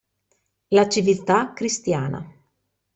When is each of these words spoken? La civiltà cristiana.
La 0.69 0.87
civiltà 0.89 1.53
cristiana. 1.53 2.27